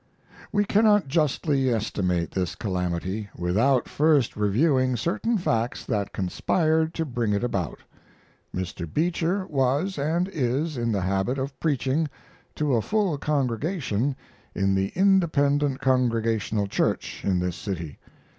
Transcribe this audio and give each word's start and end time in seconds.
We 0.51 0.65
cannot 0.65 1.07
justly 1.07 1.69
estimate 1.69 2.31
this 2.31 2.55
calamity, 2.55 3.29
without 3.37 3.87
first 3.87 4.35
reviewing 4.35 4.95
certain 4.97 5.37
facts 5.37 5.85
that 5.85 6.11
conspired 6.11 6.95
to 6.95 7.05
bring 7.05 7.33
it 7.33 7.43
about. 7.43 7.81
Mr. 8.51 8.91
Beecher 8.91 9.45
was 9.45 9.99
and 9.99 10.27
is 10.29 10.75
in 10.75 10.91
the 10.91 11.01
habit 11.01 11.37
of 11.37 11.59
preaching 11.59 12.09
to 12.55 12.73
a 12.73 12.81
full 12.81 13.15
congregation 13.19 14.15
in 14.55 14.73
the 14.73 14.87
Independent 14.95 15.81
Congregational 15.81 16.65
Church, 16.65 17.23
in 17.23 17.37
this 17.37 17.55
city. 17.55 17.99